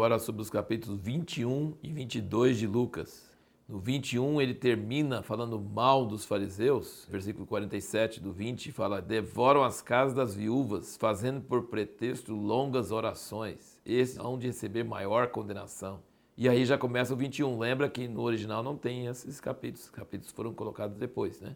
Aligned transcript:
agora 0.00 0.18
sobre 0.18 0.40
os 0.40 0.48
capítulos 0.48 0.98
21 0.98 1.74
e 1.82 1.92
22 1.92 2.56
de 2.56 2.66
Lucas. 2.66 3.30
No 3.68 3.78
21 3.78 4.40
ele 4.40 4.54
termina 4.54 5.22
falando 5.22 5.60
mal 5.60 6.06
dos 6.06 6.24
fariseus, 6.24 7.06
versículo 7.10 7.46
47 7.46 8.18
do 8.18 8.32
20 8.32 8.72
fala: 8.72 9.02
"Devoram 9.02 9.62
as 9.62 9.82
casas 9.82 10.14
das 10.14 10.34
viúvas, 10.34 10.96
fazendo 10.96 11.42
por 11.42 11.64
pretexto 11.64 12.34
longas 12.34 12.90
orações. 12.90 13.78
Esses 13.84 14.16
hão 14.16 14.38
de 14.38 14.46
receber 14.46 14.84
maior 14.84 15.28
condenação." 15.28 16.00
E 16.34 16.48
aí 16.48 16.64
já 16.64 16.78
começa 16.78 17.12
o 17.12 17.16
21. 17.16 17.58
Lembra 17.58 17.86
que 17.86 18.08
no 18.08 18.22
original 18.22 18.62
não 18.62 18.78
tem 18.78 19.04
esses 19.04 19.38
capítulos. 19.38 19.84
Os 19.84 19.90
capítulos 19.90 20.32
foram 20.32 20.54
colocados 20.54 20.96
depois, 20.96 21.42
né? 21.42 21.54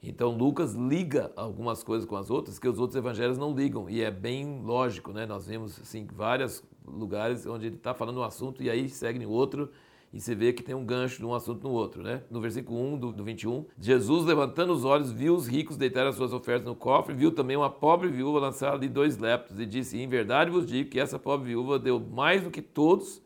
Então 0.00 0.30
Lucas 0.30 0.74
liga 0.74 1.32
algumas 1.34 1.82
coisas 1.82 2.08
com 2.08 2.14
as 2.14 2.30
outras 2.30 2.60
que 2.60 2.68
os 2.68 2.78
outros 2.78 2.96
evangelhos 2.96 3.38
não 3.38 3.52
ligam 3.52 3.90
e 3.90 4.02
é 4.02 4.10
bem 4.10 4.62
lógico, 4.62 5.12
né? 5.12 5.26
Nós 5.26 5.48
vemos 5.48 5.80
assim 5.80 6.06
vários 6.06 6.62
lugares 6.86 7.46
onde 7.46 7.66
ele 7.66 7.76
está 7.76 7.94
falando 7.94 8.18
um 8.18 8.22
assunto 8.22 8.62
e 8.62 8.70
aí 8.70 8.88
segue 8.88 9.18
no 9.18 9.30
outro 9.30 9.70
e 10.12 10.20
você 10.20 10.34
vê 10.34 10.52
que 10.52 10.62
tem 10.62 10.74
um 10.74 10.84
gancho 10.84 11.18
de 11.18 11.24
um 11.24 11.34
assunto 11.34 11.64
no 11.64 11.70
outro, 11.70 12.02
né? 12.02 12.22
No 12.30 12.38
versículo 12.38 12.78
1 12.78 12.98
do, 12.98 13.12
do 13.12 13.24
21, 13.24 13.64
Jesus 13.80 14.26
levantando 14.26 14.72
os 14.72 14.84
olhos 14.84 15.10
viu 15.10 15.34
os 15.34 15.48
ricos 15.48 15.78
deitar 15.78 16.06
as 16.06 16.16
suas 16.16 16.34
ofertas 16.34 16.66
no 16.66 16.76
cofre, 16.76 17.14
viu 17.14 17.32
também 17.32 17.56
uma 17.56 17.70
pobre 17.70 18.08
viúva 18.08 18.38
lançar 18.38 18.74
ali 18.74 18.90
dois 18.90 19.16
leptos 19.16 19.58
e 19.58 19.64
disse: 19.64 19.98
Em 19.98 20.06
verdade 20.06 20.50
vos 20.50 20.66
digo 20.66 20.90
que 20.90 21.00
essa 21.00 21.18
pobre 21.18 21.48
viúva 21.48 21.78
deu 21.78 21.98
mais 21.98 22.42
do 22.42 22.50
que 22.50 22.60
todos, 22.60 23.22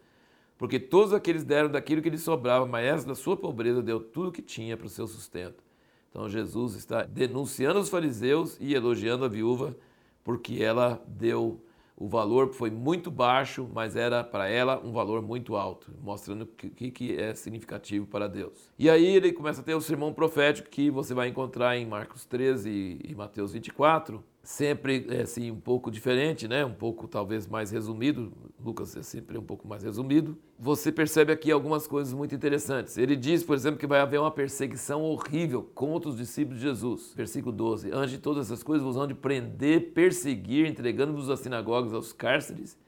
porque 0.57 0.79
todos 0.79 1.13
aqueles 1.13 1.43
deram 1.43 1.69
daquilo 1.69 2.01
que 2.01 2.09
lhe 2.09 2.19
sobrava, 2.19 2.65
mas 2.67 2.87
essa 2.87 3.09
da 3.09 3.17
sua 3.17 3.37
pobreza 3.37 3.83
deu 3.83 3.99
tudo 3.99 4.29
o 4.29 4.33
que 4.33 4.43
tinha 4.43 4.77
para 4.77 4.87
o 4.87 4.91
seu 4.91 5.09
sustento. 5.09 5.65
Então 6.09 6.29
Jesus 6.29 6.77
está 6.77 7.03
denunciando 7.03 7.81
os 7.81 7.89
fariseus 7.89 8.57
e 8.61 8.75
elogiando 8.75 9.25
a 9.25 9.29
viúva 9.29 9.77
porque 10.23 10.63
ela 10.63 11.03
deu 11.07 11.61
o 11.97 12.09
valor 12.09 12.53
foi 12.53 12.71
muito 12.71 13.11
baixo, 13.11 13.69
mas 13.73 13.97
era 13.97 14.23
para 14.23 14.49
ela 14.49 14.79
um 14.85 14.93
valor 14.93 15.23
muito 15.23 15.57
alto, 15.57 15.91
mostrando 16.03 16.43
o 16.43 16.47
que, 16.47 16.91
que, 16.91 17.17
é 17.17 17.35
significativo 17.35 18.07
para 18.07 18.29
Deus. 18.29 18.71
E 18.79 18.91
aí 18.91 19.07
ele 19.07 19.33
começa 19.33 19.63
a 19.63 19.65
ter 19.65 19.75
o 19.75 19.81
sermão 19.81 20.13
profético 20.13 20.69
que 20.69 20.91
você 20.91 21.15
vai 21.15 21.29
encontrar 21.29 21.77
em 21.77 21.87
Marcos 21.87 22.27
13 22.27 23.01
e 23.03 23.15
Mateus 23.15 23.55
24, 23.55 24.23
sempre 24.47 25.05
é, 25.11 25.23
assim 25.23 25.51
um 25.51 25.59
pouco 25.59 25.91
diferente, 25.91 26.47
né? 26.47 26.65
Um 26.65 26.73
pouco 26.73 27.09
talvez 27.09 27.49
mais 27.49 27.73
resumido. 27.73 28.33
Lucas 28.65 28.97
é 28.97 29.03
sempre 29.03 29.37
um 29.37 29.43
pouco 29.43 29.67
mais 29.67 29.83
resumido. 29.83 30.39
Você 30.57 30.93
percebe 30.93 31.33
aqui 31.33 31.51
algumas 31.51 31.87
coisas 31.89 32.15
muito 32.15 32.33
interessantes. 32.33 32.97
Ele 32.97 33.17
diz, 33.17 33.43
por 33.43 33.57
exemplo, 33.57 33.79
que 33.79 33.89
vai 33.89 33.99
haver 33.99 34.21
uma 34.21 34.31
perseguição 34.31 35.03
horrível 35.03 35.69
contra 35.75 36.09
os 36.09 36.17
discípulos 36.17 36.61
de 36.61 36.67
Jesus. 36.67 37.13
Versículo 37.17 37.55
12. 37.55 37.91
Antes 37.93 38.13
de 38.13 38.19
todas 38.19 38.47
essas 38.47 38.63
coisas, 38.63 38.87
vos 38.87 38.95
vão 38.95 39.09
de 39.09 39.15
prender, 39.15 39.93
perseguir, 39.93 40.67
entregando-vos 40.67 41.29
às 41.29 41.41
sinagogas, 41.41 41.93
aos 41.93 42.13
cárceres 42.13 42.79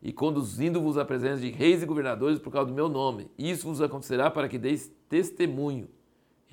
e 0.00 0.14
conduzindo-vos 0.14 0.96
à 0.96 1.04
presença 1.04 1.42
de 1.42 1.50
reis 1.50 1.82
e 1.82 1.86
governadores 1.86 2.38
por 2.38 2.50
causa 2.50 2.70
do 2.70 2.74
meu 2.74 2.88
nome. 2.88 3.30
Isso 3.38 3.68
vos 3.68 3.82
acontecerá 3.82 4.30
para 4.30 4.48
que 4.48 4.56
deis 4.56 4.90
testemunho. 5.10 5.88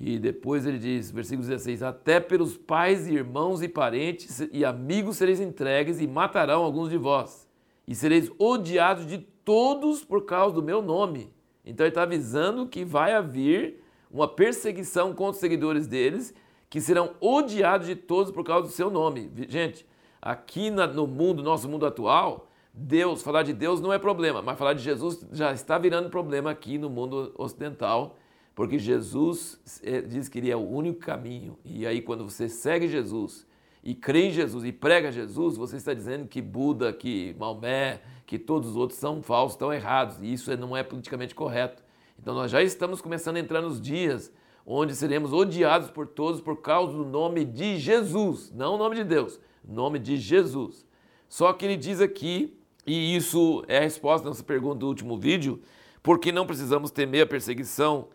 E 0.00 0.18
depois 0.18 0.64
ele 0.64 0.78
diz, 0.78 1.10
versículo 1.10 1.46
16: 1.46 1.82
Até 1.82 2.18
pelos 2.18 2.56
pais, 2.56 3.06
irmãos 3.06 3.62
e 3.62 3.68
parentes 3.68 4.40
e 4.50 4.64
amigos 4.64 5.18
sereis 5.18 5.40
entregues 5.40 6.00
e 6.00 6.06
matarão 6.06 6.64
alguns 6.64 6.88
de 6.88 6.96
vós, 6.96 7.46
e 7.86 7.94
sereis 7.94 8.30
odiados 8.38 9.06
de 9.06 9.18
todos 9.18 10.02
por 10.02 10.24
causa 10.24 10.54
do 10.54 10.62
meu 10.62 10.80
nome. 10.80 11.30
Então 11.62 11.84
ele 11.84 11.90
está 11.90 12.04
avisando 12.04 12.66
que 12.66 12.82
vai 12.82 13.12
haver 13.12 13.84
uma 14.10 14.26
perseguição 14.26 15.12
contra 15.12 15.32
os 15.32 15.38
seguidores 15.38 15.86
deles, 15.86 16.34
que 16.70 16.80
serão 16.80 17.10
odiados 17.20 17.86
de 17.86 17.94
todos 17.94 18.32
por 18.32 18.42
causa 18.42 18.68
do 18.68 18.72
seu 18.72 18.90
nome. 18.90 19.30
Gente, 19.48 19.86
aqui 20.22 20.70
no 20.70 21.06
mundo, 21.06 21.42
nosso 21.42 21.68
mundo 21.68 21.84
atual, 21.84 22.48
Deus, 22.72 23.22
falar 23.22 23.42
de 23.42 23.52
Deus 23.52 23.80
não 23.80 23.92
é 23.92 23.98
problema, 23.98 24.40
mas 24.40 24.58
falar 24.58 24.72
de 24.72 24.82
Jesus 24.82 25.26
já 25.30 25.52
está 25.52 25.76
virando 25.76 26.08
problema 26.08 26.50
aqui 26.50 26.78
no 26.78 26.88
mundo 26.88 27.34
ocidental 27.36 28.16
porque 28.54 28.78
Jesus 28.78 29.60
eh, 29.82 30.02
diz 30.02 30.28
que 30.28 30.38
ele 30.38 30.50
é 30.50 30.56
o 30.56 30.68
único 30.68 31.00
caminho. 31.00 31.58
E 31.64 31.86
aí, 31.86 32.02
quando 32.02 32.24
você 32.24 32.48
segue 32.48 32.88
Jesus 32.88 33.46
e 33.82 33.94
crê 33.94 34.26
em 34.26 34.30
Jesus 34.30 34.64
e 34.64 34.72
prega 34.72 35.10
Jesus, 35.10 35.56
você 35.56 35.76
está 35.76 35.94
dizendo 35.94 36.28
que 36.28 36.42
Buda, 36.42 36.92
que 36.92 37.34
Maomé, 37.38 38.02
que 38.26 38.38
todos 38.38 38.70
os 38.70 38.76
outros 38.76 38.98
são 38.98 39.22
falsos, 39.22 39.54
estão 39.54 39.72
errados. 39.72 40.18
E 40.20 40.32
isso 40.32 40.54
não 40.56 40.76
é 40.76 40.82
politicamente 40.82 41.34
correto. 41.34 41.82
Então, 42.18 42.34
nós 42.34 42.50
já 42.50 42.62
estamos 42.62 43.00
começando 43.00 43.36
a 43.36 43.40
entrar 43.40 43.62
nos 43.62 43.80
dias 43.80 44.32
onde 44.66 44.94
seremos 44.94 45.32
odiados 45.32 45.90
por 45.90 46.06
todos 46.06 46.40
por 46.40 46.60
causa 46.60 46.92
do 46.92 47.04
nome 47.04 47.44
de 47.44 47.78
Jesus, 47.78 48.52
não 48.54 48.74
o 48.74 48.78
nome 48.78 48.96
de 48.96 49.04
Deus, 49.04 49.40
nome 49.64 49.98
de 49.98 50.16
Jesus. 50.16 50.86
Só 51.28 51.52
que 51.52 51.64
ele 51.64 51.76
diz 51.76 52.00
aqui, 52.00 52.56
e 52.86 53.16
isso 53.16 53.64
é 53.68 53.78
a 53.78 53.82
resposta 53.82 54.26
à 54.26 54.30
nossa 54.30 54.44
pergunta 54.44 54.80
do 54.80 54.86
último 54.86 55.16
vídeo, 55.16 55.60
porque 56.02 56.30
não 56.30 56.46
precisamos 56.46 56.90
temer 56.90 57.22
a 57.22 57.26
perseguição 57.26 58.08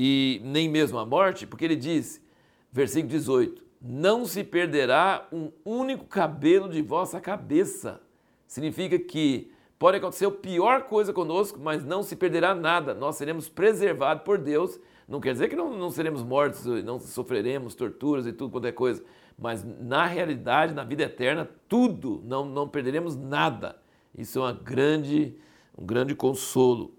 e 0.00 0.40
nem 0.44 0.68
mesmo 0.68 0.96
a 0.96 1.04
morte, 1.04 1.44
porque 1.44 1.64
ele 1.64 1.74
diz, 1.74 2.24
versículo 2.70 3.08
18: 3.10 3.64
Não 3.82 4.24
se 4.24 4.44
perderá 4.44 5.26
um 5.32 5.50
único 5.64 6.04
cabelo 6.04 6.68
de 6.68 6.80
vossa 6.80 7.20
cabeça. 7.20 8.00
Significa 8.46 8.96
que 8.96 9.50
pode 9.76 9.96
acontecer 9.96 10.26
a 10.26 10.30
pior 10.30 10.82
coisa 10.82 11.12
conosco, 11.12 11.58
mas 11.60 11.84
não 11.84 12.04
se 12.04 12.14
perderá 12.14 12.54
nada. 12.54 12.94
Nós 12.94 13.16
seremos 13.16 13.48
preservados 13.48 14.22
por 14.22 14.38
Deus. 14.38 14.78
Não 15.08 15.20
quer 15.20 15.32
dizer 15.32 15.48
que 15.48 15.56
não, 15.56 15.76
não 15.76 15.90
seremos 15.90 16.22
mortos, 16.22 16.64
não 16.84 17.00
sofreremos 17.00 17.74
torturas 17.74 18.24
e 18.24 18.32
tudo 18.32 18.52
quanto 18.52 18.68
é 18.68 18.72
coisa. 18.72 19.02
Mas 19.36 19.64
na 19.64 20.06
realidade, 20.06 20.74
na 20.74 20.84
vida 20.84 21.02
eterna, 21.02 21.50
tudo, 21.68 22.22
não, 22.24 22.44
não 22.44 22.68
perderemos 22.68 23.16
nada. 23.16 23.76
Isso 24.16 24.38
é 24.38 24.42
uma 24.42 24.52
grande, 24.52 25.34
um 25.76 25.84
grande 25.84 26.14
consolo. 26.14 26.94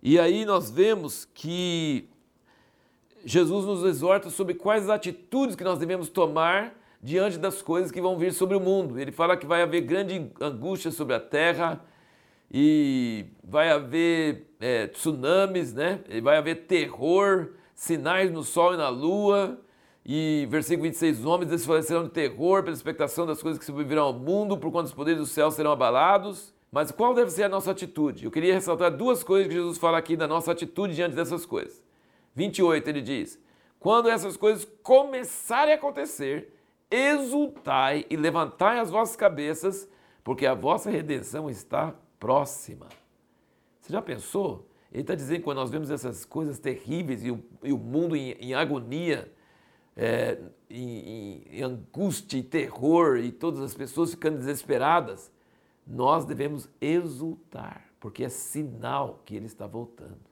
E 0.00 0.20
aí 0.20 0.44
nós 0.44 0.70
vemos 0.70 1.24
que 1.24 2.08
Jesus 3.24 3.64
nos 3.66 3.84
exorta 3.84 4.30
sobre 4.30 4.54
quais 4.54 4.88
atitudes 4.88 5.56
que 5.56 5.64
nós 5.64 5.78
devemos 5.78 6.08
tomar 6.08 6.74
diante 7.02 7.38
das 7.38 7.60
coisas 7.60 7.90
que 7.90 8.00
vão 8.00 8.16
vir 8.16 8.32
sobre 8.32 8.56
o 8.56 8.60
mundo. 8.60 8.98
Ele 8.98 9.10
fala 9.10 9.36
que 9.36 9.46
vai 9.46 9.62
haver 9.62 9.80
grande 9.80 10.30
angústia 10.40 10.90
sobre 10.90 11.14
a 11.14 11.20
terra 11.20 11.84
e 12.52 13.24
vai 13.42 13.70
haver 13.70 14.46
é, 14.60 14.86
tsunamis, 14.86 15.72
né? 15.72 16.00
E 16.08 16.20
vai 16.20 16.36
haver 16.36 16.66
terror, 16.66 17.50
sinais 17.74 18.30
no 18.30 18.44
sol 18.44 18.74
e 18.74 18.76
na 18.76 18.88
lua. 18.88 19.58
E 20.04 20.46
versículo 20.50 20.84
26, 20.84 21.20
os 21.20 21.24
homens 21.24 21.50
desfalecerão 21.50 22.04
de 22.04 22.10
terror 22.10 22.62
pela 22.62 22.74
expectação 22.74 23.24
das 23.24 23.40
coisas 23.40 23.58
que 23.58 23.64
sobrevirão 23.64 24.04
ao 24.04 24.12
mundo, 24.12 24.58
por 24.58 24.70
quanto 24.70 24.86
os 24.86 24.94
poderes 24.94 25.20
do 25.20 25.26
céu 25.26 25.50
serão 25.50 25.72
abalados. 25.72 26.52
Mas 26.70 26.90
qual 26.90 27.14
deve 27.14 27.30
ser 27.30 27.44
a 27.44 27.48
nossa 27.48 27.70
atitude? 27.70 28.24
Eu 28.24 28.30
queria 28.30 28.54
ressaltar 28.54 28.90
duas 28.90 29.22
coisas 29.22 29.48
que 29.48 29.54
Jesus 29.54 29.78
fala 29.78 29.98
aqui 29.98 30.16
da 30.16 30.26
nossa 30.26 30.52
atitude 30.52 30.94
diante 30.94 31.14
dessas 31.14 31.46
coisas. 31.46 31.82
28 32.34 32.88
ele 32.88 33.02
diz: 33.02 33.38
Quando 33.78 34.08
essas 34.08 34.36
coisas 34.36 34.66
começarem 34.82 35.74
a 35.74 35.76
acontecer, 35.76 36.54
exultai 36.90 38.04
e 38.10 38.16
levantai 38.16 38.78
as 38.78 38.90
vossas 38.90 39.16
cabeças, 39.16 39.88
porque 40.22 40.46
a 40.46 40.54
vossa 40.54 40.90
redenção 40.90 41.48
está 41.48 41.94
próxima. 42.18 42.88
Você 43.80 43.92
já 43.92 44.02
pensou? 44.02 44.68
Ele 44.92 45.00
está 45.02 45.14
dizendo 45.14 45.38
que 45.38 45.44
quando 45.44 45.56
nós 45.56 45.70
vemos 45.70 45.90
essas 45.90 46.24
coisas 46.24 46.58
terríveis 46.58 47.24
e 47.24 47.30
o, 47.30 47.42
e 47.62 47.72
o 47.72 47.78
mundo 47.78 48.14
em, 48.14 48.32
em 48.32 48.54
agonia, 48.54 49.32
é, 49.96 50.38
em, 50.68 51.44
em 51.50 51.62
angústia 51.62 52.38
e 52.38 52.42
terror, 52.42 53.16
e 53.16 53.32
todas 53.32 53.60
as 53.60 53.74
pessoas 53.74 54.10
ficando 54.10 54.36
desesperadas, 54.36 55.32
nós 55.86 56.24
devemos 56.24 56.68
exultar, 56.80 57.86
porque 57.98 58.24
é 58.24 58.28
sinal 58.28 59.22
que 59.24 59.34
ele 59.34 59.46
está 59.46 59.66
voltando. 59.66 60.31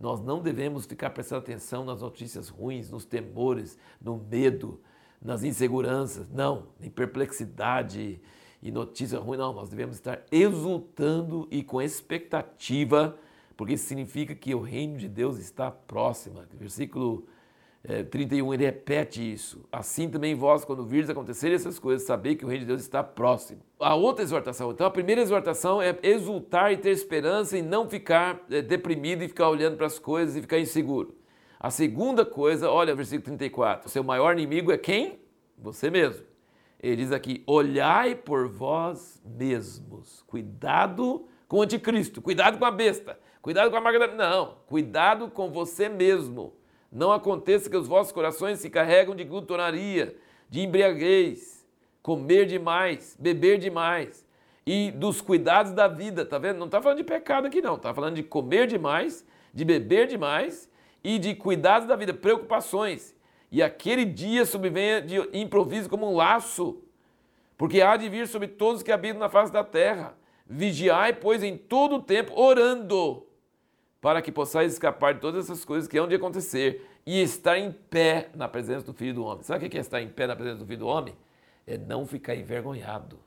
Nós 0.00 0.20
não 0.22 0.40
devemos 0.40 0.86
ficar 0.86 1.10
prestando 1.10 1.42
atenção 1.42 1.84
nas 1.84 2.00
notícias 2.00 2.48
ruins, 2.48 2.90
nos 2.90 3.04
temores, 3.04 3.78
no 4.00 4.16
medo, 4.16 4.80
nas 5.20 5.44
inseguranças, 5.44 6.26
não, 6.30 6.68
em 6.80 6.88
perplexidade 6.88 8.18
e 8.62 8.70
notícia 8.70 9.18
ruim, 9.18 9.36
não. 9.36 9.52
Nós 9.52 9.68
devemos 9.68 9.96
estar 9.96 10.22
exultando 10.32 11.46
e 11.50 11.62
com 11.62 11.82
expectativa, 11.82 13.18
porque 13.58 13.74
isso 13.74 13.86
significa 13.86 14.34
que 14.34 14.54
o 14.54 14.60
reino 14.60 14.96
de 14.96 15.06
Deus 15.06 15.38
está 15.38 15.70
próximo. 15.70 16.42
Versículo 16.54 17.26
é, 17.82 18.02
31, 18.02 18.52
ele 18.52 18.64
repete 18.64 19.32
isso. 19.32 19.64
Assim 19.72 20.08
também 20.08 20.34
vós, 20.34 20.64
quando 20.64 20.84
virdes 20.84 21.08
acontecer 21.08 21.50
essas 21.50 21.78
coisas, 21.78 22.06
sabei 22.06 22.36
que 22.36 22.44
o 22.44 22.48
reino 22.48 22.60
de 22.60 22.66
Deus 22.66 22.82
está 22.82 23.02
próximo. 23.02 23.60
A 23.78 23.94
outra 23.94 24.22
exortação, 24.22 24.70
então 24.70 24.86
a 24.86 24.90
primeira 24.90 25.22
exortação 25.22 25.80
é 25.80 25.96
exultar 26.02 26.72
e 26.72 26.76
ter 26.76 26.90
esperança 26.90 27.56
e 27.56 27.62
não 27.62 27.88
ficar 27.88 28.44
é, 28.50 28.60
deprimido 28.60 29.22
e 29.22 29.28
ficar 29.28 29.48
olhando 29.48 29.76
para 29.76 29.86
as 29.86 29.98
coisas 29.98 30.36
e 30.36 30.42
ficar 30.42 30.58
inseguro. 30.58 31.14
A 31.58 31.70
segunda 31.70 32.24
coisa, 32.24 32.70
olha 32.70 32.94
versículo 32.94 33.24
34, 33.24 33.86
o 33.86 33.90
seu 33.90 34.04
maior 34.04 34.32
inimigo 34.36 34.70
é 34.70 34.78
quem? 34.78 35.18
Você 35.58 35.90
mesmo. 35.90 36.24
Ele 36.82 36.96
diz 36.96 37.12
aqui, 37.12 37.42
olhai 37.46 38.14
por 38.14 38.48
vós 38.48 39.22
mesmos. 39.24 40.22
Cuidado 40.26 41.26
com 41.46 41.58
o 41.58 41.62
anticristo, 41.62 42.22
cuidado 42.22 42.58
com 42.58 42.64
a 42.64 42.70
besta, 42.70 43.18
cuidado 43.42 43.70
com 43.70 43.76
a 43.76 43.80
marca 43.80 44.06
Não, 44.06 44.56
cuidado 44.66 45.28
com 45.28 45.50
você 45.50 45.88
mesmo 45.88 46.59
não 46.90 47.12
aconteça 47.12 47.70
que 47.70 47.76
os 47.76 47.86
vossos 47.86 48.12
corações 48.12 48.58
se 48.58 48.68
carregam 48.68 49.14
de 49.14 49.24
glutonaria, 49.24 50.16
de 50.48 50.60
embriaguez, 50.60 51.66
comer 52.02 52.46
demais, 52.46 53.16
beber 53.18 53.58
demais. 53.58 54.28
e 54.66 54.90
dos 54.90 55.20
cuidados 55.20 55.72
da 55.72 55.88
vida, 55.88 56.24
tá 56.24 56.38
vendo? 56.38 56.58
Não 56.58 56.66
está 56.66 56.80
falando 56.80 56.98
de 56.98 57.04
pecado 57.04 57.46
aqui 57.46 57.60
não, 57.60 57.76
está 57.76 57.94
falando 57.94 58.16
de 58.16 58.22
comer 58.22 58.66
demais, 58.66 59.26
de 59.52 59.64
beber 59.64 60.06
demais 60.06 60.70
e 61.02 61.18
de 61.18 61.34
cuidados 61.34 61.88
da 61.88 61.96
vida, 61.96 62.12
preocupações. 62.12 63.16
E 63.50 63.62
aquele 63.62 64.04
dia 64.04 64.44
sobrevenha 64.44 65.00
de 65.00 65.16
improviso 65.32 65.88
como 65.88 66.08
um 66.08 66.14
laço, 66.14 66.82
porque 67.56 67.80
há 67.80 67.96
de 67.96 68.08
vir 68.08 68.28
sobre 68.28 68.48
todos 68.48 68.82
que 68.82 68.92
habitam 68.92 69.18
na 69.18 69.28
face 69.28 69.52
da 69.52 69.64
terra. 69.64 70.16
Vigiai, 70.46 71.14
pois, 71.14 71.42
em 71.42 71.56
todo 71.56 71.96
o 71.96 72.02
tempo, 72.02 72.38
orando, 72.38 73.26
para 74.00 74.22
que 74.22 74.32
possais 74.32 74.72
escapar 74.72 75.14
de 75.14 75.20
todas 75.20 75.44
essas 75.44 75.64
coisas 75.64 75.88
que 75.88 75.98
hão 75.98 76.08
de 76.08 76.14
acontecer 76.14 76.86
e 77.04 77.20
estar 77.20 77.58
em 77.58 77.70
pé 77.70 78.30
na 78.34 78.48
presença 78.48 78.86
do 78.86 78.94
Filho 78.94 79.14
do 79.14 79.24
Homem. 79.24 79.42
Sabe 79.42 79.66
o 79.66 79.70
que 79.70 79.76
é 79.76 79.80
estar 79.80 80.00
em 80.00 80.08
pé 80.08 80.26
na 80.26 80.34
presença 80.34 80.58
do 80.58 80.66
Filho 80.66 80.80
do 80.80 80.86
Homem? 80.86 81.14
É 81.66 81.76
não 81.76 82.06
ficar 82.06 82.34
envergonhado. 82.34 83.18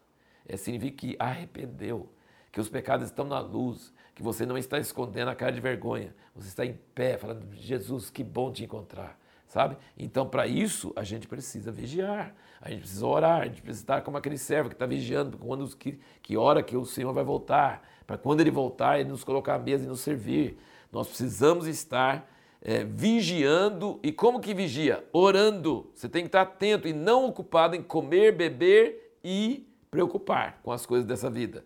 É 0.47 0.57
significa 0.57 0.97
que 0.97 1.15
arrependeu, 1.19 2.11
que 2.51 2.59
os 2.59 2.69
pecados 2.69 3.05
estão 3.05 3.25
na 3.25 3.39
luz, 3.39 3.93
que 4.15 4.23
você 4.23 4.45
não 4.45 4.57
está 4.57 4.79
escondendo 4.79 5.29
a 5.29 5.35
cara 5.35 5.51
de 5.51 5.61
vergonha. 5.61 6.13
Você 6.35 6.47
está 6.47 6.65
em 6.65 6.77
pé, 6.93 7.17
falando, 7.17 7.53
Jesus, 7.55 8.09
que 8.09 8.23
bom 8.23 8.51
te 8.51 8.63
encontrar. 8.63 9.19
Sabe? 9.53 9.77
Então, 9.95 10.27
para 10.27 10.47
isso, 10.47 10.91
a 10.95 11.03
gente 11.03 11.27
precisa 11.27 11.71
vigiar, 11.71 12.33
a 12.59 12.71
gente 12.71 12.79
precisa 12.79 13.05
orar, 13.05 13.41
a 13.41 13.45
gente 13.45 13.61
precisa 13.61 13.83
estar 13.83 14.01
como 14.01 14.17
aquele 14.17 14.35
servo 14.35 14.67
que 14.67 14.73
está 14.73 14.87
vigiando, 14.87 15.37
quando, 15.37 15.77
que, 15.77 15.99
que 16.23 16.35
hora 16.35 16.63
que 16.63 16.75
o 16.75 16.83
Senhor 16.83 17.13
vai 17.13 17.23
voltar, 17.23 17.87
para 18.07 18.17
quando 18.17 18.41
ele 18.41 18.49
voltar, 18.49 18.99
ele 18.99 19.09
nos 19.09 19.23
colocar 19.23 19.53
à 19.53 19.59
mesa 19.59 19.85
e 19.85 19.87
nos 19.87 19.99
servir. 19.99 20.57
Nós 20.91 21.07
precisamos 21.07 21.67
estar 21.67 22.27
é, 22.63 22.83
vigiando. 22.83 23.99
E 24.01 24.11
como 24.11 24.39
que 24.39 24.55
vigia? 24.55 25.07
Orando. 25.13 25.87
Você 25.93 26.09
tem 26.09 26.23
que 26.23 26.29
estar 26.29 26.41
atento 26.41 26.87
e 26.87 26.93
não 26.93 27.27
ocupado 27.27 27.75
em 27.75 27.83
comer, 27.83 28.35
beber 28.35 29.19
e 29.23 29.67
preocupar 29.91 30.61
com 30.63 30.71
as 30.71 30.83
coisas 30.83 31.05
dessa 31.05 31.29
vida. 31.29 31.63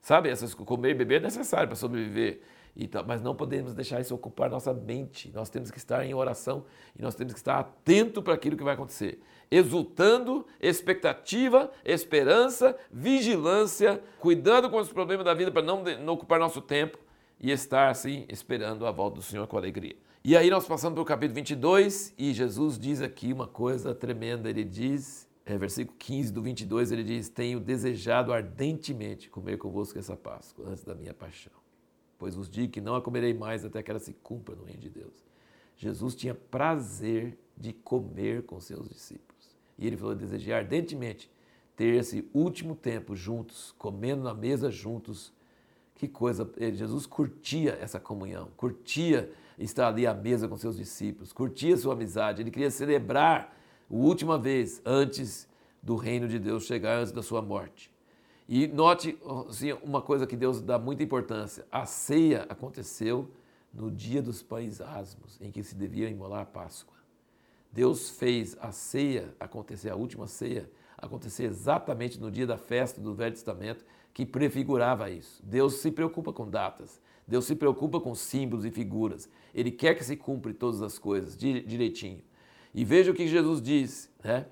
Sabe, 0.00 0.30
essas, 0.30 0.54
comer 0.54 0.92
e 0.92 0.94
beber 0.94 1.16
é 1.16 1.24
necessário 1.24 1.68
para 1.68 1.76
sobreviver. 1.76 2.40
Então, 2.76 3.02
mas 3.06 3.22
não 3.22 3.34
podemos 3.34 3.72
deixar 3.72 4.00
isso 4.00 4.14
ocupar 4.14 4.50
nossa 4.50 4.74
mente. 4.74 5.32
Nós 5.34 5.48
temos 5.48 5.70
que 5.70 5.78
estar 5.78 6.04
em 6.04 6.12
oração 6.12 6.64
e 6.98 7.02
nós 7.02 7.14
temos 7.14 7.32
que 7.32 7.38
estar 7.38 7.58
atento 7.58 8.22
para 8.22 8.34
aquilo 8.34 8.56
que 8.56 8.62
vai 8.62 8.74
acontecer. 8.74 9.18
Exultando, 9.50 10.46
expectativa, 10.60 11.70
esperança, 11.84 12.76
vigilância, 12.90 14.02
cuidando 14.18 14.68
com 14.68 14.78
os 14.78 14.92
problemas 14.92 15.24
da 15.24 15.32
vida 15.32 15.50
para 15.50 15.62
não, 15.62 15.82
não 15.82 16.14
ocupar 16.14 16.38
nosso 16.38 16.60
tempo 16.60 16.98
e 17.40 17.50
estar 17.50 17.88
assim 17.88 18.26
esperando 18.28 18.86
a 18.86 18.90
volta 18.90 19.16
do 19.16 19.22
Senhor 19.22 19.46
com 19.46 19.56
alegria. 19.56 19.96
E 20.22 20.36
aí 20.36 20.50
nós 20.50 20.66
passamos 20.66 20.94
para 20.94 21.02
o 21.02 21.06
capítulo 21.06 21.36
22 21.36 22.12
e 22.18 22.34
Jesus 22.34 22.78
diz 22.78 23.00
aqui 23.00 23.32
uma 23.32 23.46
coisa 23.46 23.94
tremenda. 23.94 24.50
Ele 24.50 24.64
diz, 24.64 25.26
é, 25.46 25.56
versículo 25.56 25.96
15 25.98 26.32
do 26.32 26.42
22, 26.42 26.90
ele 26.90 27.04
diz: 27.04 27.28
Tenho 27.28 27.60
desejado 27.60 28.32
ardentemente 28.32 29.30
comer 29.30 29.56
convosco 29.56 29.98
essa 29.98 30.16
Páscoa 30.16 30.68
antes 30.68 30.82
da 30.82 30.94
minha 30.94 31.14
paixão. 31.14 31.65
Pois 32.18 32.34
vos 32.34 32.48
digo 32.48 32.72
que 32.72 32.80
não 32.80 32.94
a 32.94 33.02
comerei 33.02 33.34
mais 33.34 33.64
até 33.64 33.82
que 33.82 33.90
ela 33.90 34.00
se 34.00 34.12
cumpra 34.14 34.54
no 34.54 34.64
reino 34.64 34.80
de 34.80 34.88
Deus. 34.88 35.24
Jesus 35.76 36.14
tinha 36.14 36.34
prazer 36.34 37.38
de 37.56 37.72
comer 37.72 38.44
com 38.44 38.60
seus 38.60 38.88
discípulos. 38.88 39.56
E 39.78 39.86
ele 39.86 39.96
falou: 39.96 40.14
Desejei 40.14 40.54
ardentemente 40.54 41.30
ter 41.76 41.94
esse 41.94 42.28
último 42.32 42.74
tempo 42.74 43.14
juntos, 43.14 43.74
comendo 43.78 44.22
na 44.22 44.32
mesa 44.32 44.70
juntos. 44.70 45.32
Que 45.94 46.06
coisa, 46.06 46.50
Jesus 46.74 47.06
curtia 47.06 47.78
essa 47.80 47.98
comunhão, 47.98 48.50
curtia 48.54 49.32
estar 49.58 49.88
ali 49.88 50.06
à 50.06 50.12
mesa 50.12 50.46
com 50.46 50.56
seus 50.56 50.76
discípulos, 50.76 51.32
curtia 51.32 51.74
sua 51.74 51.94
amizade, 51.94 52.42
ele 52.42 52.50
queria 52.50 52.70
celebrar 52.70 53.56
a 53.90 53.94
última 53.94 54.38
vez 54.38 54.82
antes 54.84 55.48
do 55.82 55.96
reino 55.96 56.28
de 56.28 56.38
Deus 56.38 56.64
chegar, 56.64 56.98
antes 56.98 57.12
da 57.12 57.22
sua 57.22 57.40
morte. 57.40 57.90
E 58.48 58.66
note 58.66 59.18
assim, 59.48 59.72
uma 59.82 60.00
coisa 60.00 60.26
que 60.26 60.36
Deus 60.36 60.60
dá 60.60 60.78
muita 60.78 61.02
importância: 61.02 61.66
a 61.70 61.84
ceia 61.84 62.46
aconteceu 62.48 63.30
no 63.72 63.90
dia 63.90 64.22
dos 64.22 64.42
pães 64.42 64.80
asmos, 64.80 65.38
em 65.40 65.50
que 65.50 65.62
se 65.62 65.74
devia 65.74 66.08
imolar 66.08 66.42
a 66.42 66.46
Páscoa. 66.46 66.96
Deus 67.72 68.08
fez 68.08 68.56
a 68.60 68.72
ceia 68.72 69.34
acontecer, 69.38 69.90
a 69.90 69.96
última 69.96 70.26
ceia, 70.26 70.70
acontecer 70.96 71.44
exatamente 71.44 72.18
no 72.18 72.30
dia 72.30 72.46
da 72.46 72.56
festa 72.56 73.00
do 73.00 73.14
Velho 73.14 73.34
Testamento, 73.34 73.84
que 74.14 74.24
prefigurava 74.24 75.10
isso. 75.10 75.42
Deus 75.44 75.74
se 75.74 75.90
preocupa 75.90 76.32
com 76.32 76.48
datas, 76.48 77.00
Deus 77.26 77.44
se 77.44 77.54
preocupa 77.54 78.00
com 78.00 78.14
símbolos 78.14 78.64
e 78.64 78.70
figuras. 78.70 79.28
Ele 79.52 79.70
quer 79.70 79.94
que 79.94 80.04
se 80.04 80.16
cumpra 80.16 80.54
todas 80.54 80.80
as 80.80 80.98
coisas 80.98 81.36
direitinho. 81.36 82.22
E 82.72 82.84
veja 82.84 83.10
o 83.10 83.14
que 83.14 83.26
Jesus 83.26 83.60
diz, 83.60 84.10
né? 84.22 84.46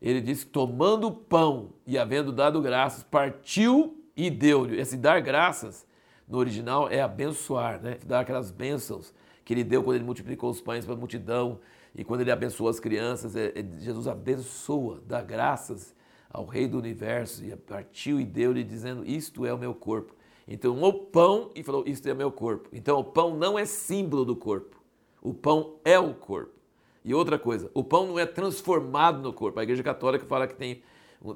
Ele 0.00 0.20
diz: 0.20 0.44
tomando 0.44 1.08
o 1.08 1.12
pão 1.12 1.70
e 1.86 1.98
havendo 1.98 2.32
dado 2.32 2.60
graças, 2.60 3.02
partiu 3.02 4.02
e 4.16 4.30
deu-lhe. 4.30 4.78
Esse 4.80 4.96
dar 4.96 5.20
graças, 5.20 5.86
no 6.26 6.38
original, 6.38 6.88
é 6.88 7.00
abençoar, 7.00 7.80
né? 7.80 7.98
Dar 8.04 8.20
aquelas 8.20 8.50
bênçãos 8.50 9.14
que 9.44 9.54
ele 9.54 9.64
deu 9.64 9.82
quando 9.82 9.96
ele 9.96 10.04
multiplicou 10.04 10.50
os 10.50 10.60
pães 10.60 10.84
para 10.84 10.94
a 10.94 10.98
multidão 10.98 11.58
e 11.94 12.04
quando 12.04 12.20
ele 12.20 12.30
abençoou 12.30 12.68
as 12.68 12.78
crianças. 12.78 13.34
É, 13.34 13.46
é, 13.54 13.64
Jesus 13.80 14.06
abençoa, 14.06 15.02
dá 15.06 15.22
graças 15.22 15.94
ao 16.30 16.44
Rei 16.44 16.68
do 16.68 16.78
Universo 16.78 17.44
e 17.44 17.56
partiu 17.56 18.20
e 18.20 18.24
deu-lhe, 18.24 18.62
dizendo: 18.62 19.04
Isto 19.04 19.46
é 19.46 19.52
o 19.52 19.58
meu 19.58 19.74
corpo. 19.74 20.14
Então, 20.46 20.82
o 20.82 20.92
pão, 20.92 21.50
e 21.54 21.62
falou: 21.62 21.84
Isto 21.86 22.08
é 22.08 22.12
o 22.12 22.16
meu 22.16 22.30
corpo. 22.30 22.68
Então, 22.72 22.98
o 22.98 23.04
pão 23.04 23.36
não 23.36 23.58
é 23.58 23.64
símbolo 23.64 24.24
do 24.24 24.36
corpo, 24.36 24.82
o 25.20 25.34
pão 25.34 25.76
é 25.84 25.98
o 25.98 26.14
corpo. 26.14 26.57
E 27.04 27.14
outra 27.14 27.38
coisa, 27.38 27.70
o 27.74 27.82
pão 27.82 28.06
não 28.06 28.18
é 28.18 28.26
transformado 28.26 29.20
no 29.20 29.32
corpo. 29.32 29.60
A 29.60 29.62
Igreja 29.62 29.82
Católica 29.82 30.26
fala 30.26 30.46
que 30.46 30.54
tem 30.54 30.82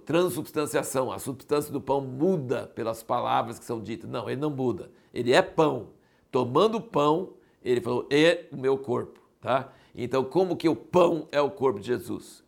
transubstanciação, 0.04 1.10
a 1.10 1.18
substância 1.18 1.72
do 1.72 1.80
pão 1.80 2.00
muda 2.00 2.70
pelas 2.74 3.02
palavras 3.02 3.58
que 3.58 3.64
são 3.64 3.80
ditas. 3.80 4.08
Não, 4.08 4.28
ele 4.28 4.40
não 4.40 4.50
muda. 4.50 4.90
Ele 5.12 5.32
é 5.32 5.42
pão. 5.42 5.88
Tomando 6.30 6.80
pão, 6.80 7.34
ele 7.64 7.80
falou: 7.80 8.06
"É 8.10 8.46
o 8.52 8.56
meu 8.56 8.78
corpo", 8.78 9.20
tá? 9.40 9.72
Então, 9.94 10.24
como 10.24 10.56
que 10.56 10.68
o 10.68 10.76
pão 10.76 11.28
é 11.30 11.40
o 11.40 11.50
corpo 11.50 11.80
de 11.80 11.86
Jesus? 11.86 12.42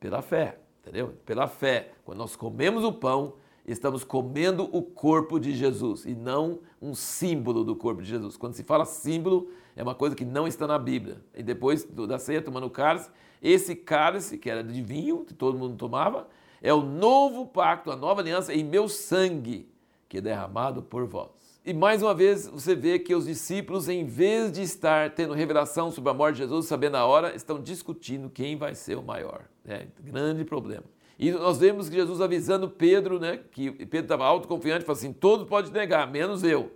Pela 0.00 0.22
fé, 0.22 0.58
entendeu? 0.80 1.14
Pela 1.24 1.46
fé. 1.46 1.92
Quando 2.04 2.18
nós 2.18 2.34
comemos 2.34 2.82
o 2.82 2.92
pão, 2.92 3.34
estamos 3.66 4.02
comendo 4.02 4.68
o 4.72 4.82
corpo 4.82 5.38
de 5.38 5.54
Jesus 5.54 6.04
e 6.04 6.14
não 6.14 6.58
um 6.82 6.94
símbolo 6.94 7.62
do 7.62 7.76
corpo 7.76 8.02
de 8.02 8.08
Jesus. 8.08 8.36
Quando 8.36 8.54
se 8.54 8.64
fala 8.64 8.84
símbolo, 8.84 9.48
é 9.76 9.82
uma 9.82 9.94
coisa 9.94 10.14
que 10.14 10.24
não 10.24 10.46
está 10.46 10.66
na 10.66 10.78
Bíblia. 10.78 11.20
E 11.34 11.42
depois 11.42 11.84
da 11.84 12.18
ceia, 12.18 12.42
tomando 12.42 12.66
o 12.66 12.70
cálice, 12.70 13.10
esse 13.42 13.74
cálice, 13.74 14.38
que 14.38 14.50
era 14.50 14.62
de 14.62 14.82
vinho, 14.82 15.24
que 15.24 15.34
todo 15.34 15.58
mundo 15.58 15.76
tomava, 15.76 16.28
é 16.62 16.72
o 16.72 16.82
novo 16.82 17.46
pacto, 17.46 17.90
a 17.90 17.96
nova 17.96 18.20
aliança 18.20 18.52
em 18.54 18.62
meu 18.62 18.88
sangue, 18.88 19.68
que 20.08 20.18
é 20.18 20.20
derramado 20.20 20.82
por 20.82 21.06
vós. 21.06 21.58
E 21.64 21.74
mais 21.74 22.02
uma 22.02 22.14
vez 22.14 22.46
você 22.48 22.74
vê 22.74 22.98
que 22.98 23.14
os 23.14 23.26
discípulos, 23.26 23.88
em 23.88 24.04
vez 24.04 24.50
de 24.50 24.62
estar 24.62 25.10
tendo 25.10 25.34
revelação 25.34 25.90
sobre 25.90 26.10
a 26.10 26.14
morte 26.14 26.36
de 26.36 26.42
Jesus, 26.42 26.66
sabendo 26.66 26.96
a 26.96 27.04
hora, 27.04 27.34
estão 27.34 27.60
discutindo 27.60 28.30
quem 28.30 28.56
vai 28.56 28.74
ser 28.74 28.96
o 28.96 29.02
maior. 29.02 29.44
É 29.66 29.86
grande 30.00 30.44
problema. 30.44 30.84
E 31.18 31.30
nós 31.30 31.58
vemos 31.58 31.88
que 31.88 31.96
Jesus 31.96 32.20
avisando 32.22 32.68
Pedro, 32.68 33.20
né, 33.20 33.40
que 33.52 33.70
Pedro 33.70 34.06
estava 34.06 34.24
autoconfiante, 34.24 34.86
falou 34.86 34.98
assim: 34.98 35.12
todos 35.12 35.46
podem 35.46 35.70
negar, 35.70 36.10
menos 36.10 36.42
eu. 36.42 36.72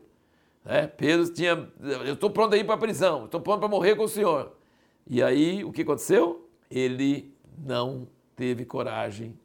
É, 0.65 0.87
Pedro 0.87 1.33
tinha, 1.33 1.69
eu 1.81 2.15
estou 2.15 2.31
pronto 2.31 2.55
a 2.55 2.57
ir 2.57 2.65
para 2.65 2.75
a 2.75 2.79
prisão, 2.79 3.27
estou 3.27 3.41
pronto 3.41 3.61
para 3.61 3.69
morrer 3.69 3.97
com 3.97 4.05
o 4.05 4.09
Senhor. 4.09 4.57
E 5.07 5.23
aí, 5.23 5.63
o 5.63 5.71
que 5.71 5.83
aconteceu? 5.83 6.49
Ele 6.71 7.35
não 7.59 8.09
teve 8.35 8.65
coragem, 8.65 9.39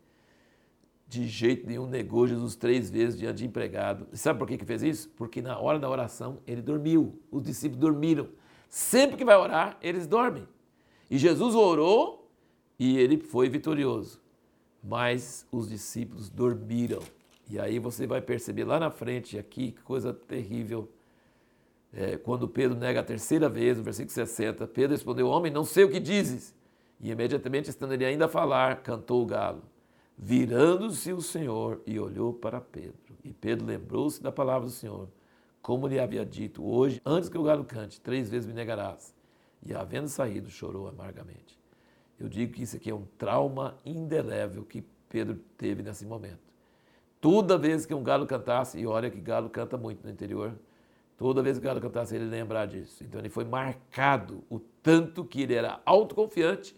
de 1.07 1.27
jeito 1.27 1.67
nenhum, 1.67 1.87
negou 1.87 2.27
Jesus 2.27 2.55
três 2.55 2.89
vezes 2.89 3.19
diante 3.19 3.39
de 3.39 3.45
empregado. 3.45 4.07
E 4.13 4.17
sabe 4.17 4.39
por 4.39 4.47
que, 4.47 4.57
que 4.57 4.65
fez 4.65 4.83
isso? 4.83 5.09
Porque 5.17 5.41
na 5.41 5.57
hora 5.59 5.79
da 5.79 5.89
oração 5.89 6.39
ele 6.47 6.61
dormiu, 6.61 7.19
os 7.31 7.43
discípulos 7.43 7.81
dormiram. 7.81 8.29
Sempre 8.69 9.17
que 9.17 9.25
vai 9.25 9.35
orar, 9.35 9.77
eles 9.81 10.05
dormem. 10.05 10.47
E 11.09 11.17
Jesus 11.17 11.55
orou 11.55 12.29
e 12.77 12.97
ele 12.97 13.17
foi 13.17 13.49
vitorioso 13.49 14.21
mas 14.83 15.45
os 15.51 15.69
discípulos 15.69 16.29
dormiram. 16.29 17.01
E 17.49 17.59
aí 17.59 17.79
você 17.79 18.05
vai 18.05 18.21
perceber 18.21 18.63
lá 18.63 18.79
na 18.79 18.91
frente, 18.91 19.37
aqui, 19.37 19.71
que 19.71 19.81
coisa 19.81 20.13
terrível. 20.13 20.89
É, 21.91 22.17
quando 22.17 22.47
Pedro 22.47 22.77
nega 22.77 22.99
a 22.99 23.03
terceira 23.03 23.49
vez, 23.49 23.77
no 23.77 23.83
versículo 23.83 24.11
60, 24.11 24.67
Pedro 24.67 24.91
respondeu: 24.91 25.27
Homem, 25.27 25.51
não 25.51 25.65
sei 25.65 25.83
o 25.83 25.89
que 25.89 25.99
dizes. 25.99 26.55
E 26.99 27.11
imediatamente, 27.11 27.69
estando 27.69 27.93
ele 27.93 28.05
ainda 28.05 28.25
a 28.25 28.29
falar, 28.29 28.83
cantou 28.83 29.23
o 29.23 29.25
galo. 29.25 29.63
Virando-se 30.17 31.13
o 31.13 31.21
Senhor 31.21 31.81
e 31.85 31.97
olhou 31.99 32.33
para 32.33 32.59
Pedro. 32.59 33.15
E 33.23 33.33
Pedro 33.33 33.65
lembrou-se 33.65 34.21
da 34.21 34.31
palavra 34.31 34.67
do 34.67 34.73
Senhor, 34.73 35.09
como 35.61 35.87
lhe 35.87 35.99
havia 35.99 36.25
dito: 36.25 36.63
Hoje, 36.63 37.01
antes 37.05 37.29
que 37.29 37.37
o 37.37 37.43
galo 37.43 37.63
cante, 37.63 37.99
três 37.99 38.29
vezes 38.29 38.45
me 38.45 38.53
negarás. 38.53 39.15
E 39.65 39.73
havendo 39.73 40.07
saído, 40.07 40.49
chorou 40.49 40.87
amargamente. 40.87 41.57
Eu 42.19 42.27
digo 42.27 42.53
que 42.53 42.63
isso 42.63 42.75
aqui 42.75 42.89
é 42.89 42.93
um 42.93 43.05
trauma 43.17 43.77
indelével 43.85 44.63
que 44.63 44.83
Pedro 45.07 45.39
teve 45.57 45.81
nesse 45.81 46.05
momento. 46.05 46.49
Toda 47.21 47.57
vez 47.57 47.85
que 47.85 47.93
um 47.93 48.03
galo 48.03 48.27
cantasse, 48.27 48.79
e 48.79 48.85
olha 48.85 49.09
que 49.09 49.19
galo 49.19 49.49
canta 49.49 49.77
muito 49.77 50.03
no 50.03 50.11
interior, 50.11 50.53
toda 51.19 51.43
vez 51.43 51.59
que 51.59 51.65
o 51.65 51.67
galo 51.67 51.81
cantasse, 51.81 52.15
ele 52.15 52.25
lembrar 52.25 52.65
disso. 52.65 53.03
Então 53.03 53.19
ele 53.19 53.29
foi 53.29 53.43
marcado 53.43 54.41
o 54.49 54.57
tanto 54.57 55.25
que 55.25 55.41
ele 55.41 55.53
era 55.53 55.81
autoconfiante 55.85 56.75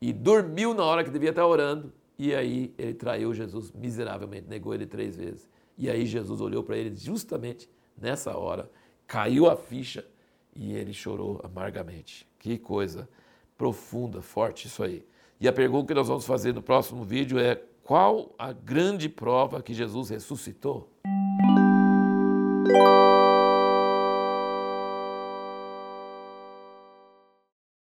e 0.00 0.10
dormiu 0.10 0.72
na 0.72 0.82
hora 0.82 1.04
que 1.04 1.10
devia 1.10 1.30
estar 1.30 1.46
orando, 1.46 1.92
e 2.18 2.34
aí 2.34 2.74
ele 2.78 2.94
traiu 2.94 3.34
Jesus 3.34 3.70
miseravelmente, 3.70 4.48
negou 4.48 4.74
ele 4.74 4.86
três 4.86 5.16
vezes. 5.16 5.48
E 5.76 5.90
aí 5.90 6.06
Jesus 6.06 6.40
olhou 6.40 6.62
para 6.62 6.78
ele 6.78 6.96
justamente 6.96 7.68
nessa 7.96 8.36
hora, 8.36 8.70
caiu 9.06 9.50
a 9.50 9.56
ficha 9.56 10.04
e 10.56 10.74
ele 10.74 10.94
chorou 10.94 11.40
amargamente. 11.44 12.26
Que 12.38 12.56
coisa 12.56 13.06
profunda, 13.58 14.22
forte 14.22 14.66
isso 14.66 14.82
aí. 14.82 15.04
E 15.38 15.46
a 15.46 15.52
pergunta 15.52 15.88
que 15.88 15.94
nós 15.94 16.08
vamos 16.08 16.24
fazer 16.24 16.54
no 16.54 16.62
próximo 16.62 17.04
vídeo 17.04 17.38
é: 17.38 17.60
qual 17.82 18.34
a 18.38 18.50
grande 18.50 19.10
prova 19.10 19.62
que 19.62 19.74
Jesus 19.74 20.08
ressuscitou? 20.08 20.90